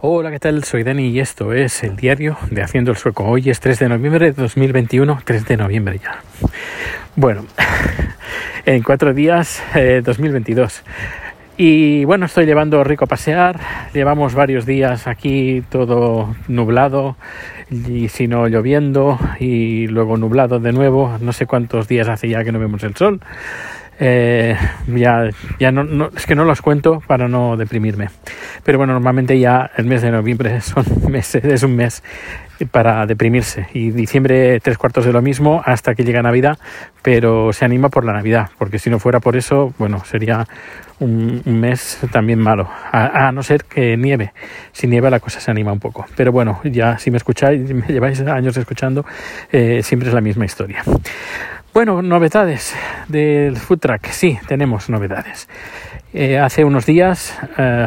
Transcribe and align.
Hola, 0.00 0.30
¿qué 0.30 0.38
tal? 0.38 0.62
Soy 0.62 0.84
Dani 0.84 1.08
y 1.08 1.18
esto 1.18 1.52
es 1.52 1.82
el 1.82 1.96
diario 1.96 2.36
de 2.52 2.62
Haciendo 2.62 2.92
el 2.92 2.96
Sueco. 2.96 3.24
Hoy 3.24 3.50
es 3.50 3.58
3 3.58 3.80
de 3.80 3.88
noviembre 3.88 4.26
de 4.26 4.32
2021, 4.42 5.22
3 5.24 5.44
de 5.44 5.56
noviembre 5.56 5.98
ya. 6.00 6.22
Bueno, 7.16 7.44
en 8.64 8.84
cuatro 8.84 9.12
días, 9.12 9.60
eh, 9.74 10.00
2022. 10.04 10.84
Y 11.56 12.04
bueno, 12.04 12.26
estoy 12.26 12.46
llevando 12.46 12.84
rico 12.84 13.06
a 13.06 13.08
pasear. 13.08 13.58
Llevamos 13.92 14.34
varios 14.34 14.66
días 14.66 15.08
aquí 15.08 15.64
todo 15.68 16.32
nublado 16.46 17.16
y 17.68 18.06
si 18.06 18.28
no 18.28 18.46
lloviendo 18.46 19.18
y 19.40 19.88
luego 19.88 20.16
nublado 20.16 20.60
de 20.60 20.70
nuevo. 20.70 21.18
No 21.20 21.32
sé 21.32 21.46
cuántos 21.46 21.88
días 21.88 22.06
hace 22.06 22.28
ya 22.28 22.44
que 22.44 22.52
no 22.52 22.60
vemos 22.60 22.84
el 22.84 22.94
sol. 22.94 23.20
Eh, 24.00 24.56
ya 24.86 25.28
ya 25.58 25.72
no, 25.72 25.82
no, 25.82 26.10
es 26.16 26.24
que 26.24 26.34
no 26.34 26.44
los 26.44 26.62
cuento 26.62 27.02
para 27.06 27.28
no 27.28 27.56
deprimirme. 27.56 28.10
Pero 28.64 28.78
bueno, 28.78 28.92
normalmente 28.92 29.38
ya 29.38 29.70
el 29.76 29.86
mes 29.86 30.02
de 30.02 30.10
noviembre 30.10 30.60
son 30.62 30.84
meses, 31.10 31.44
es 31.44 31.62
un 31.62 31.76
mes 31.76 32.02
para 32.70 33.06
deprimirse. 33.06 33.68
Y 33.72 33.90
diciembre 33.90 34.60
tres 34.60 34.78
cuartos 34.78 35.04
de 35.04 35.12
lo 35.12 35.22
mismo 35.22 35.62
hasta 35.64 35.94
que 35.94 36.04
llega 36.04 36.22
Navidad, 36.22 36.58
pero 37.02 37.52
se 37.52 37.64
anima 37.64 37.88
por 37.88 38.04
la 38.04 38.12
Navidad, 38.12 38.50
porque 38.58 38.78
si 38.78 38.90
no 38.90 38.98
fuera 38.98 39.20
por 39.20 39.36
eso, 39.36 39.72
bueno, 39.78 40.04
sería 40.04 40.46
un, 40.98 41.42
mes 41.44 41.98
también 42.12 42.40
malo. 42.40 42.68
A, 42.90 43.28
a, 43.28 43.32
no 43.32 43.42
ser 43.42 43.64
que 43.64 43.96
nieve. 43.96 44.32
Si 44.72 44.86
nieva 44.86 45.10
la 45.10 45.20
cosa 45.20 45.40
se 45.40 45.50
anima 45.50 45.72
un 45.72 45.78
poco. 45.78 46.06
Pero 46.16 46.32
bueno, 46.32 46.60
ya 46.64 46.98
si 46.98 47.10
me 47.10 47.16
escucháis, 47.16 47.60
me 47.74 47.86
lleváis 47.86 48.20
años 48.20 48.56
escuchando, 48.56 49.04
eh, 49.52 49.82
siempre 49.82 50.08
es 50.08 50.14
la 50.14 50.20
misma 50.20 50.44
historia. 50.44 50.82
Bueno, 51.78 52.02
novedades 52.02 52.74
del 53.06 53.56
food 53.56 53.78
truck. 53.78 54.06
Sí, 54.06 54.36
tenemos 54.48 54.90
novedades. 54.90 55.48
Eh, 56.12 56.36
hace 56.36 56.64
unos 56.64 56.86
días, 56.86 57.38
eh, 57.56 57.86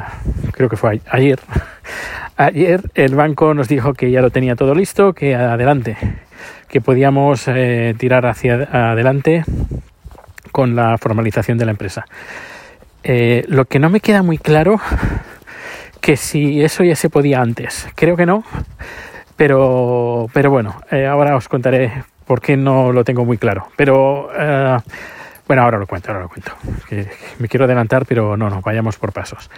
creo 0.54 0.70
que 0.70 0.78
fue 0.78 1.02
ayer, 1.10 1.42
ayer 2.38 2.84
el 2.96 3.16
banco 3.16 3.54
nos 3.54 3.68
dijo 3.68 3.94
que 3.94 4.10
ya 4.10 4.22
lo 4.22 4.30
tenía 4.30 4.56
todo 4.56 4.76
listo, 4.76 5.12
que 5.12 5.36
adelante, 5.36 5.98
que 6.70 6.80
podíamos 6.80 7.50
eh, 7.50 7.94
tirar 7.98 8.26
hacia 8.28 8.64
adelante 8.72 9.44
con 10.54 10.74
la 10.74 10.98
formalización 10.98 11.58
de 11.58 11.66
la 11.66 11.72
empresa. 11.72 12.06
Lo 13.04 13.66
que 13.66 13.80
no 13.80 13.90
me 13.90 14.00
queda 14.00 14.24
muy 14.24 14.38
claro 14.38 14.80
que 16.00 16.16
si 16.16 16.64
eso 16.64 16.86
ya 16.86 16.96
se 16.96 17.10
podía 17.10 17.42
antes. 17.42 17.90
Creo 17.96 18.16
que 18.16 18.26
no, 18.26 18.46
pero, 19.36 20.28
pero 20.32 20.50
bueno, 20.50 20.82
ahora 20.90 21.36
os 21.36 21.50
contaré 21.50 21.92
por 22.32 22.40
qué 22.40 22.56
no 22.56 22.94
lo 22.94 23.04
tengo 23.04 23.26
muy 23.26 23.38
claro. 23.38 23.68
Pero 23.76 24.28
uh, 24.28 24.82
bueno, 25.50 25.64
ahora 25.64 25.78
lo 25.78 25.86
cuento, 25.86 26.12
ahora 26.12 26.22
lo 26.22 26.30
cuento. 26.30 26.54
Me 27.40 27.50
quiero 27.50 27.66
adelantar, 27.66 28.06
pero 28.06 28.38
no, 28.38 28.50
no, 28.50 28.62
vayamos 28.62 28.96
por 28.96 29.12
pasos. 29.12 29.52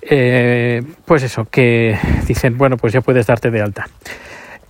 Eh, 0.00 0.80
pues 1.04 1.24
eso, 1.24 1.46
que 1.46 1.98
dicen, 2.24 2.56
bueno, 2.56 2.76
pues 2.76 2.92
ya 2.92 3.00
puedes 3.00 3.26
darte 3.26 3.50
de 3.50 3.62
alta. 3.62 3.88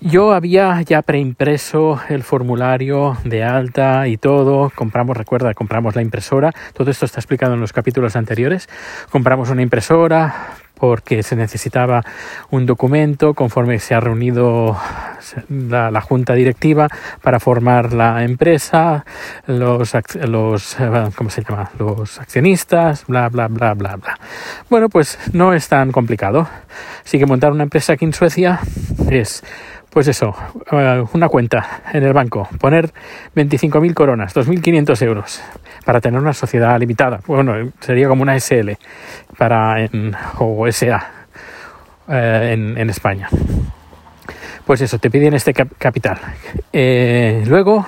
Yo 0.01 0.33
había 0.33 0.81
ya 0.81 1.03
preimpreso 1.03 2.01
el 2.09 2.23
formulario 2.23 3.19
de 3.25 3.45
alta 3.45 4.09
y 4.09 4.17
todo. 4.17 4.73
Compramos, 4.75 5.15
recuerda, 5.15 5.53
compramos 5.53 5.97
la 5.97 6.01
impresora. 6.01 6.53
Todo 6.73 6.91
esto 6.91 7.05
está 7.05 7.21
explicado 7.21 7.53
en 7.53 7.61
los 7.61 7.75
capítulos 7.75 8.17
anteriores. 8.17 8.71
Compramos 9.11 9.51
una 9.51 9.61
impresora 9.61 10.55
porque 10.79 11.23
se 11.23 11.37
necesitaba 11.37 12.03
un 12.51 12.67
documento 12.67 13.34
conforme 13.34 13.79
se 13.79 13.95
ha 13.95 14.01
reunido 14.01 14.77
la, 15.48 15.91
la 15.91 16.01
junta 16.01 16.34
directiva 16.34 16.89
para 17.23 17.41
formar 17.41 17.93
la 17.93 18.25
empresa, 18.25 19.05
los, 19.47 19.93
los, 20.15 20.77
¿cómo 21.17 21.31
se 21.31 21.43
llama? 21.43 21.71
Los 21.79 22.19
accionistas, 22.19 23.06
bla, 23.06 23.29
bla, 23.29 23.49
bla, 23.49 23.75
bla, 23.75 23.97
bla. 23.97 24.19
Bueno, 24.71 24.89
pues 24.89 25.19
no 25.33 25.53
es 25.53 25.69
tan 25.69 25.93
complicado. 25.93 26.49
Así 27.05 27.19
que 27.19 27.27
montar 27.27 27.53
una 27.53 27.65
empresa 27.65 27.95
aquí 27.95 28.05
en 28.05 28.12
Suecia 28.12 28.61
es 29.11 29.43
pues 29.91 30.06
eso, 30.06 30.34
una 31.15 31.29
cuenta 31.29 31.83
en 31.93 32.05
el 32.05 32.12
banco, 32.12 32.47
poner 32.61 32.93
25.000 33.34 33.95
coronas, 33.95 34.37
2.500 34.37 35.03
euros 35.03 35.43
para 35.84 36.00
tener 36.00 36.21
una 36.21 36.33
sociedad 36.33 36.78
limitada. 36.78 37.21
Bueno, 37.27 37.72
sería 37.81 38.09
como 38.09 38.22
una 38.22 38.39
SL 38.39 38.72
para 39.37 39.83
en, 39.83 40.15
o 40.39 40.71
SA 40.71 41.11
eh, 42.09 42.75
en, 42.77 42.91
España. 42.91 43.28
Pues 44.65 44.81
eso, 44.81 44.99
te 44.99 45.11
piden 45.11 45.34
este 45.34 45.55
cap 45.55 45.69
capital. 45.78 46.19
Eh, 46.72 47.43
luego 47.47 47.87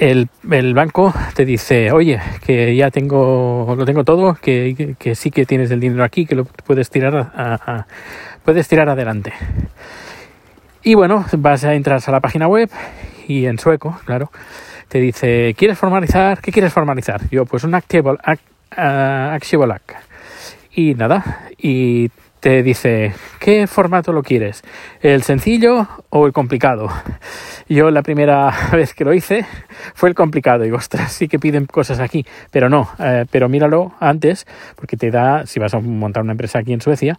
el, 0.00 0.28
banco 0.74 1.12
te 1.34 1.44
dice, 1.44 1.92
oye, 1.92 2.18
que 2.44 2.74
ya 2.74 2.90
tengo, 2.90 3.74
lo 3.76 3.84
tengo 3.84 4.02
todo, 4.02 4.34
que, 4.34 4.96
sí 5.14 5.30
que 5.30 5.44
tienes 5.44 5.70
el 5.70 5.80
dinero 5.80 6.04
aquí, 6.04 6.24
que 6.24 6.34
lo 6.34 6.44
puedes 6.44 6.88
tirar, 6.88 7.30
puedes 8.44 8.66
tirar 8.66 8.88
adelante. 8.88 9.32
Y 10.82 10.94
bueno, 10.94 11.26
vas 11.36 11.64
a 11.64 11.74
entrar 11.74 12.00
a 12.04 12.10
la 12.10 12.20
página 12.20 12.48
web 12.48 12.70
y 13.28 13.44
en 13.44 13.58
sueco, 13.58 14.00
claro, 14.06 14.30
te 14.90 14.98
dice, 14.98 15.54
¿quieres 15.56 15.78
formalizar? 15.78 16.40
¿Qué 16.40 16.50
quieres 16.50 16.72
formalizar? 16.72 17.20
Yo, 17.30 17.46
pues 17.46 17.62
un 17.62 17.76
Actiable 17.76 18.18
Actiable 18.72 19.76
Y 20.74 20.94
nada, 20.94 21.48
y 21.56 22.10
te 22.40 22.64
dice, 22.64 23.14
¿qué 23.38 23.68
formato 23.68 24.12
lo 24.12 24.24
quieres? 24.24 24.62
¿El 25.00 25.22
sencillo 25.22 25.86
o 26.08 26.26
el 26.26 26.32
complicado? 26.32 26.88
Yo 27.68 27.92
la 27.92 28.02
primera 28.02 28.52
vez 28.72 28.92
que 28.92 29.04
lo 29.04 29.14
hice 29.14 29.46
fue 29.94 30.08
el 30.08 30.16
complicado. 30.16 30.64
Digo, 30.64 30.78
ostras, 30.78 31.12
sí 31.12 31.28
que 31.28 31.38
piden 31.38 31.66
cosas 31.66 32.00
aquí, 32.00 32.26
pero 32.50 32.68
no, 32.68 32.90
eh, 32.98 33.26
pero 33.30 33.48
míralo 33.48 33.92
antes, 34.00 34.44
porque 34.74 34.96
te 34.96 35.12
da, 35.12 35.46
si 35.46 35.60
vas 35.60 35.72
a 35.72 35.78
montar 35.78 36.24
una 36.24 36.32
empresa 36.32 36.58
aquí 36.58 36.72
en 36.72 36.80
Suecia, 36.80 37.16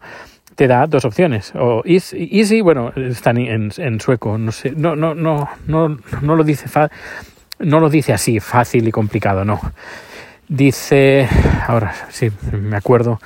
te 0.56 0.68
da 0.68 0.88
dos 0.88 1.06
opciones. 1.06 1.54
O 1.56 1.84
easy, 1.86 2.28
easy 2.32 2.62
bueno, 2.62 2.92
están 2.96 3.38
en, 3.38 3.72
en, 3.78 4.00
sueco, 4.00 4.38
no 4.38 4.52
sé, 4.52 4.72
no, 4.72 4.96
no, 4.96 5.16
no, 5.16 5.50
no, 5.68 5.98
no 6.22 6.36
lo 6.36 6.44
dice 6.44 6.68
fa, 6.68 6.90
no 7.64 7.80
lo 7.80 7.90
dice 7.90 8.14
así, 8.14 8.40
fácil 8.40 8.88
y 8.88 8.92
complicado, 8.92 9.46
no. 9.46 9.60
Dice, 10.48 11.28
ahora 11.68 11.94
sí, 12.10 12.30
me 12.52 12.76
acuerdo, 12.76 13.20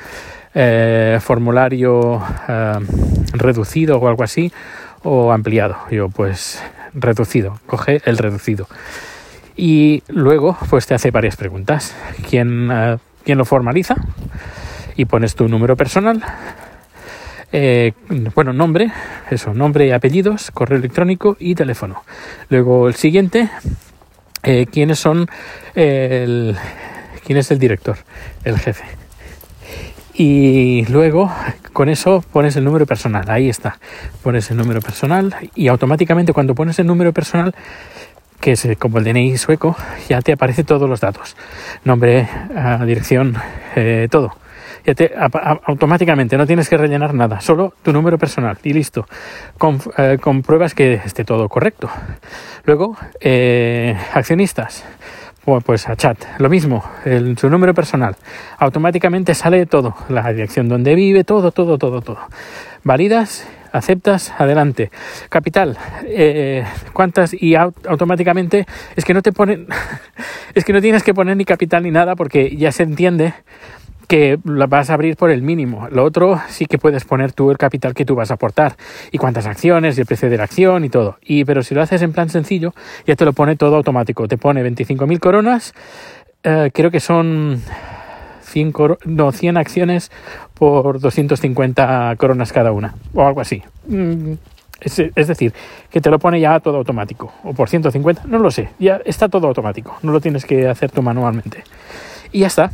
eh, 0.53 1.19
formulario 1.21 2.21
eh, 2.47 2.79
reducido 3.33 3.97
o 3.97 4.07
algo 4.07 4.23
así, 4.23 4.51
o 5.03 5.31
ampliado. 5.31 5.77
Yo, 5.89 6.09
pues, 6.09 6.61
reducido, 6.93 7.59
coge 7.65 8.01
el 8.05 8.17
reducido. 8.17 8.67
Y 9.57 10.03
luego, 10.07 10.57
pues 10.69 10.85
te 10.85 10.93
hace 10.93 11.11
varias 11.11 11.35
preguntas. 11.35 11.95
¿Quién, 12.29 12.69
eh, 12.71 12.97
¿quién 13.23 13.37
lo 13.37 13.45
formaliza? 13.45 13.95
Y 14.95 15.05
pones 15.05 15.35
tu 15.35 15.47
número 15.47 15.75
personal, 15.75 16.23
bueno, 18.35 18.51
nombre, 18.51 18.91
eso, 19.29 19.53
nombre 19.53 19.87
y 19.87 19.91
apellidos, 19.91 20.51
correo 20.51 20.77
electrónico 20.77 21.37
y 21.39 21.55
teléfono. 21.55 22.03
Luego 22.49 22.89
el 22.89 22.95
siguiente, 22.95 23.49
eh, 24.45 24.67
quiénes 24.71 24.99
son 24.99 25.27
el, 25.73 26.55
quién 27.25 27.37
es 27.37 27.51
el 27.51 27.59
director, 27.59 27.97
el 28.43 28.57
jefe. 28.59 28.85
Y 30.13 30.85
luego 30.85 31.31
con 31.73 31.89
eso 31.89 32.23
pones 32.31 32.55
el 32.55 32.63
número 32.63 32.85
personal, 32.85 33.29
ahí 33.29 33.49
está, 33.49 33.79
pones 34.23 34.49
el 34.49 34.57
número 34.57 34.79
personal 34.79 35.35
y 35.55 35.67
automáticamente 35.67 36.31
cuando 36.31 36.55
pones 36.55 36.79
el 36.79 36.87
número 36.87 37.11
personal 37.11 37.53
que 38.39 38.51
es 38.51 38.67
como 38.77 38.99
el 38.99 39.03
DNI 39.03 39.37
sueco, 39.37 39.75
ya 40.07 40.21
te 40.21 40.31
aparece 40.31 40.63
todos 40.63 40.87
los 40.87 41.01
datos, 41.01 41.35
nombre, 41.83 42.29
uh, 42.51 42.85
dirección, 42.85 43.35
eh, 43.75 44.07
todo 44.11 44.35
automáticamente 45.65 46.37
no 46.37 46.45
tienes 46.45 46.69
que 46.69 46.77
rellenar 46.77 47.13
nada, 47.13 47.41
solo 47.41 47.73
tu 47.83 47.91
número 47.91 48.17
personal 48.17 48.57
y 48.63 48.73
listo. 48.73 49.07
Com, 49.57 49.79
eh, 49.97 50.17
compruebas 50.21 50.73
que 50.73 50.95
esté 50.95 51.23
todo 51.23 51.49
correcto. 51.49 51.89
Luego, 52.65 52.97
eh, 53.19 53.97
accionistas. 54.13 54.85
Pues 55.63 55.87
a 55.87 55.95
chat, 55.95 56.17
lo 56.39 56.49
mismo, 56.49 56.83
el, 57.05 57.37
su 57.37 57.51
número 57.51 57.75
personal. 57.75 58.15
Automáticamente 58.57 59.35
sale 59.35 59.67
todo, 59.67 59.95
la 60.09 60.33
dirección 60.33 60.67
donde 60.67 60.95
vive, 60.95 61.23
todo, 61.23 61.51
todo, 61.51 61.77
todo, 61.77 62.01
todo. 62.01 62.17
Validas, 62.83 63.47
aceptas, 63.71 64.33
adelante. 64.39 64.89
Capital, 65.29 65.77
eh, 66.05 66.63
¿cuántas? 66.93 67.35
Y 67.39 67.53
au 67.55 67.75
automáticamente 67.87 68.65
es 68.95 69.05
que 69.05 69.13
no 69.13 69.21
te 69.21 69.31
ponen, 69.31 69.67
es 70.55 70.65
que 70.65 70.73
no 70.73 70.81
tienes 70.81 71.03
que 71.03 71.13
poner 71.13 71.37
ni 71.37 71.45
capital 71.45 71.83
ni 71.83 71.91
nada 71.91 72.15
porque 72.15 72.55
ya 72.55 72.71
se 72.71 72.81
entiende 72.81 73.35
que 74.05 74.39
la 74.43 74.67
vas 74.67 74.89
a 74.89 74.93
abrir 74.93 75.15
por 75.15 75.29
el 75.29 75.41
mínimo. 75.41 75.87
Lo 75.89 76.03
otro 76.03 76.39
sí 76.49 76.65
que 76.65 76.77
puedes 76.77 77.05
poner 77.05 77.33
tú 77.33 77.51
el 77.51 77.57
capital 77.57 77.93
que 77.93 78.05
tú 78.05 78.15
vas 78.15 78.31
a 78.31 78.35
aportar 78.35 78.75
y 79.11 79.17
cuántas 79.17 79.45
acciones 79.45 79.97
y 79.97 80.01
el 80.01 80.07
precio 80.07 80.29
de 80.29 80.37
la 80.37 80.43
acción 80.43 80.85
y 80.85 80.89
todo. 80.89 81.17
Y 81.21 81.45
pero 81.45 81.63
si 81.63 81.75
lo 81.75 81.81
haces 81.81 82.01
en 82.01 82.13
plan 82.13 82.29
sencillo, 82.29 82.73
ya 83.05 83.15
te 83.15 83.25
lo 83.25 83.33
pone 83.33 83.55
todo 83.55 83.75
automático. 83.75 84.27
Te 84.27 84.37
pone 84.37 84.63
25.000 84.63 85.19
coronas, 85.19 85.73
eh, 86.43 86.71
creo 86.73 86.91
que 86.91 86.99
son 86.99 87.61
100, 88.43 88.73
no, 89.05 89.31
100 89.31 89.57
acciones 89.57 90.11
por 90.53 90.99
250 90.99 92.15
coronas 92.17 92.53
cada 92.53 92.71
una 92.71 92.95
o 93.13 93.25
algo 93.25 93.41
así. 93.41 93.63
Mm, 93.87 94.33
es, 94.81 94.99
es, 94.99 95.27
decir, 95.27 95.53
que 95.89 96.01
te 96.01 96.09
lo 96.09 96.19
pone 96.19 96.39
ya 96.39 96.59
todo 96.59 96.77
automático 96.77 97.33
o 97.43 97.53
por 97.53 97.69
150, 97.69 98.23
no 98.27 98.39
lo 98.39 98.51
sé, 98.51 98.69
ya 98.77 99.01
está 99.05 99.29
todo 99.29 99.47
automático, 99.47 99.97
no 100.03 100.11
lo 100.11 100.19
tienes 100.19 100.45
que 100.45 100.67
hacer 100.67 100.91
tú 100.91 101.01
manualmente. 101.01 101.63
Y 102.31 102.39
ya 102.39 102.47
está, 102.47 102.71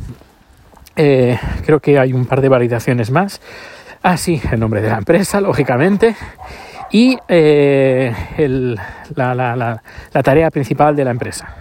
eh, 0.96 1.38
creo 1.64 1.80
que 1.80 1.98
hay 1.98 2.12
un 2.12 2.26
par 2.26 2.40
de 2.40 2.48
validaciones 2.48 3.10
más. 3.10 3.40
Ah, 4.02 4.16
sí, 4.16 4.40
el 4.50 4.60
nombre 4.60 4.82
de 4.82 4.90
la 4.90 4.98
empresa, 4.98 5.40
lógicamente. 5.40 6.16
Y 6.90 7.18
eh, 7.28 8.12
la, 9.14 9.34
la, 9.34 10.22
tarea 10.22 10.50
principal 10.50 10.94
de 10.94 11.04
la 11.04 11.10
empresa. 11.10 11.56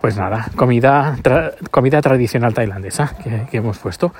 Pues 0.00 0.16
nada, 0.16 0.48
comida, 0.56 1.16
comida 1.70 2.00
tradicional 2.00 2.54
tailandesa 2.54 3.14
que, 3.50 3.56
hemos 3.56 3.78
puesto. 3.78 4.12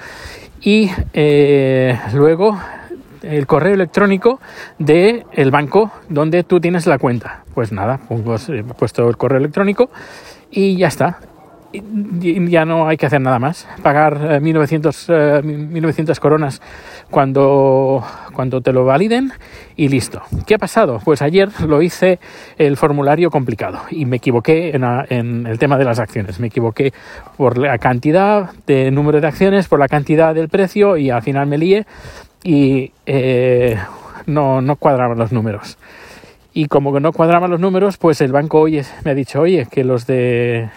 Y 0.61 0.91
eh, 1.13 1.99
luego 2.15 2.59
el 3.23 3.47
correo 3.47 3.75
electrónico 3.75 4.41
del 4.79 5.25
el 5.33 5.51
banco 5.51 5.93
donde 6.09 6.43
tú 6.45 6.61
tienes 6.61 6.87
la 6.87 6.99
cuenta. 6.99 7.45
Pues 7.55 7.73
nada, 7.73 8.01
he 8.11 8.63
puesto 8.63 9.09
el 9.09 9.17
correo 9.17 9.39
electrónico 9.39 9.91
y 10.51 10.77
ya 10.77 10.89
está 10.89 11.19
ya 11.73 12.65
no 12.65 12.89
hay 12.89 12.97
que 12.97 13.07
hacer 13.07 13.21
nada 13.21 13.39
más. 13.39 13.67
Pagar 13.83 14.41
1900, 14.41 15.07
eh, 15.09 15.41
1900 15.43 16.17
eh, 16.17 16.21
coronas 16.21 16.63
cuando, 17.11 18.05
cuando 18.33 18.61
te 18.61 18.73
lo 18.73 18.85
validen 18.85 19.33
y 19.77 19.89
listo. 19.89 20.23
¿Qué 20.47 20.55
ha 20.55 20.59
pasado? 20.59 21.01
Pues 21.05 21.23
ayer 21.23 21.49
lo 21.67 21.83
hice 21.83 22.19
el 22.59 22.77
formulario 22.77 23.31
complicado 23.31 23.83
y 23.91 24.05
me 24.05 24.17
equivoqué 24.17 24.73
en, 24.75 25.47
el 25.47 25.59
tema 25.59 25.79
de 25.79 25.85
las 25.85 25.99
acciones. 25.99 26.41
Me 26.41 26.49
equivoqué 26.49 26.93
por 27.37 27.59
la 27.59 27.79
cantidad 27.79 28.51
de 28.67 28.91
número 28.91 29.21
de 29.21 29.27
acciones, 29.27 29.69
por 29.69 29.79
la 29.79 29.89
cantidad 29.89 30.35
del 30.35 30.49
precio 30.49 30.97
y 30.97 31.11
al 31.11 31.23
final 31.23 31.47
me 31.47 31.59
lié 31.59 31.87
y 32.45 32.93
eh, 33.07 33.77
no, 34.27 34.61
no 34.61 34.77
cuadraban 34.77 35.19
los 35.19 35.33
números. 35.33 35.79
Y 36.55 36.67
como 36.67 36.99
no 37.01 37.13
cuadraban 37.13 37.51
los 37.51 37.61
números, 37.61 37.97
pues 37.97 38.21
el 38.21 38.31
banco 38.31 38.61
hoy 38.61 38.83
me 39.05 39.13
ha 39.13 39.15
dicho, 39.15 39.41
oye, 39.41 39.67
que 39.71 39.85
los 39.85 40.07
de 40.07 40.69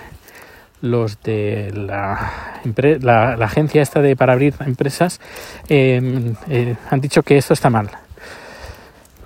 los 0.85 1.21
de 1.23 1.71
la, 1.73 2.59
la, 3.01 3.45
agencia 3.45 3.81
esta 3.81 4.01
de 4.01 4.15
para 4.15 4.33
abrir 4.33 4.53
empresas 4.65 5.19
em, 5.67 6.35
eh, 6.49 6.75
han 6.89 7.01
dicho 7.01 7.23
que 7.23 7.37
esto 7.37 7.53
está 7.53 7.69
mal. 7.69 7.89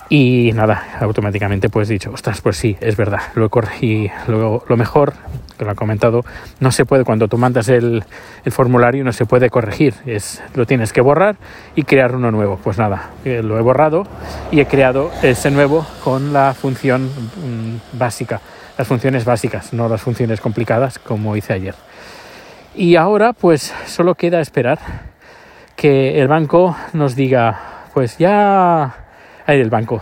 Y 0.09 0.51
nada, 0.55 0.97
automáticamente 0.99 1.69
pues 1.69 1.87
dicho, 1.87 2.11
ostras, 2.11 2.41
pues 2.41 2.57
sí, 2.57 2.75
es 2.81 2.97
verdad, 2.97 3.21
lo 3.35 3.49
y 3.79 4.09
lo, 4.27 4.63
lo 4.67 4.77
mejor, 4.77 5.13
que 5.59 5.65
lo 5.65 5.71
ha 5.71 5.75
comentado, 5.75 6.25
no 6.59 6.71
se 6.71 6.85
puede, 6.85 7.03
cuando 7.03 7.27
tú 7.27 7.37
mandas 7.37 7.69
el, 7.69 8.03
el, 8.43 8.51
formulario 8.51 9.03
no 9.03 9.13
se 9.13 9.27
puede 9.27 9.51
corregir, 9.51 9.93
es, 10.07 10.41
lo 10.55 10.65
tienes 10.65 10.91
que 10.91 11.01
borrar 11.01 11.35
y 11.75 11.83
crear 11.83 12.15
uno 12.15 12.31
nuevo. 12.31 12.59
Pues 12.63 12.79
nada, 12.79 13.11
eh, 13.25 13.43
lo 13.43 13.59
he 13.59 13.61
borrado 13.61 14.07
y 14.49 14.61
he 14.61 14.65
creado 14.65 15.11
ese 15.21 15.51
nuevo 15.51 15.85
con 16.03 16.33
la 16.33 16.55
función 16.55 17.05
mm, 17.05 17.97
básica 17.99 18.41
las 18.79 18.87
funciones 18.87 19.25
básicas, 19.25 19.73
no 19.73 19.89
las 19.89 20.01
funciones 20.01 20.39
complicadas 20.39 20.99
como 20.99 21.35
hice 21.35 21.51
ayer. 21.51 21.75
Y 22.73 22.95
ahora 22.95 23.33
pues 23.33 23.73
solo 23.85 24.15
queda 24.15 24.39
esperar 24.39 24.79
que 25.75 26.21
el 26.21 26.29
banco 26.29 26.77
nos 26.93 27.13
diga, 27.13 27.59
pues 27.93 28.17
ya, 28.17 28.95
hay 29.45 29.59
el 29.59 29.69
banco, 29.69 30.01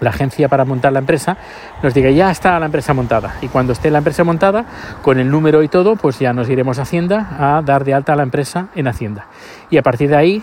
la 0.00 0.10
agencia 0.10 0.48
para 0.48 0.64
montar 0.64 0.92
la 0.92 0.98
empresa, 0.98 1.36
nos 1.82 1.94
diga 1.94 2.10
ya 2.10 2.30
está 2.30 2.58
la 2.58 2.66
empresa 2.66 2.94
montada. 2.94 3.36
Y 3.42 3.48
cuando 3.48 3.72
esté 3.72 3.90
la 3.90 3.98
empresa 3.98 4.24
montada, 4.24 4.64
con 5.02 5.18
el 5.18 5.30
número 5.30 5.62
y 5.62 5.68
todo, 5.68 5.96
pues 5.96 6.18
ya 6.18 6.32
nos 6.32 6.48
iremos 6.48 6.78
a 6.78 6.82
Hacienda 6.82 7.28
a 7.38 7.62
dar 7.62 7.84
de 7.84 7.94
alta 7.94 8.14
la 8.16 8.22
empresa 8.22 8.68
en 8.74 8.88
Hacienda. 8.88 9.26
Y 9.70 9.78
a 9.78 9.82
partir 9.82 10.10
de 10.10 10.16
ahí 10.16 10.42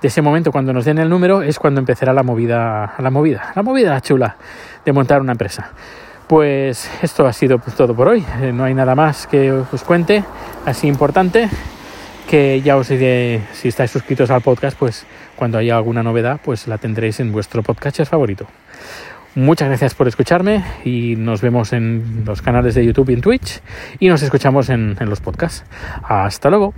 de 0.00 0.08
ese 0.08 0.20
momento 0.20 0.50
cuando 0.50 0.72
nos 0.72 0.84
den 0.84 0.98
el 0.98 1.08
número 1.08 1.42
es 1.42 1.58
cuando 1.58 1.80
empezará 1.80 2.12
la 2.12 2.24
movida, 2.24 2.94
la 2.98 3.10
movida, 3.10 3.52
la 3.54 3.62
movida 3.62 4.00
chula 4.00 4.36
de 4.84 4.92
montar 4.92 5.20
una 5.20 5.32
empresa. 5.32 5.70
Pues 6.26 6.90
esto 7.02 7.26
ha 7.26 7.32
sido 7.32 7.60
todo 7.76 7.94
por 7.94 8.08
hoy. 8.08 8.24
Eh, 8.40 8.52
no 8.52 8.64
hay 8.64 8.74
nada 8.74 8.94
más 8.94 9.26
que 9.26 9.52
os 9.52 9.84
cuente 9.84 10.24
así 10.66 10.88
importante 10.88 11.48
que 12.28 12.62
ya 12.62 12.76
os 12.76 12.88
diré 12.88 13.42
si 13.52 13.68
estáis 13.68 13.90
suscritos 13.90 14.30
al 14.30 14.40
podcast, 14.40 14.78
pues 14.78 15.06
cuando 15.42 15.58
haya 15.58 15.76
alguna 15.76 16.04
novedad, 16.04 16.40
pues 16.44 16.68
la 16.68 16.78
tendréis 16.78 17.18
en 17.18 17.32
vuestro 17.32 17.64
podcast 17.64 18.04
favorito. 18.04 18.46
Muchas 19.34 19.66
gracias 19.66 19.92
por 19.92 20.06
escucharme 20.06 20.62
y 20.84 21.16
nos 21.16 21.40
vemos 21.40 21.72
en 21.72 22.22
los 22.24 22.40
canales 22.42 22.76
de 22.76 22.86
YouTube 22.86 23.10
y 23.10 23.14
en 23.14 23.22
Twitch 23.22 23.60
y 23.98 24.06
nos 24.06 24.22
escuchamos 24.22 24.68
en, 24.68 24.96
en 25.00 25.10
los 25.10 25.20
podcasts. 25.20 25.64
Hasta 26.04 26.48
luego. 26.48 26.74